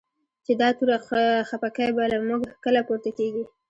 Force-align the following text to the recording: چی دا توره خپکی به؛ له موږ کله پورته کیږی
چی 0.45 0.51
دا 0.61 0.69
توره 0.77 0.97
خپکی 1.49 1.89
به؛ 1.95 2.03
له 2.11 2.17
موږ 2.27 2.41
کله 2.63 2.81
پورته 2.87 3.09
کیږی 3.17 3.43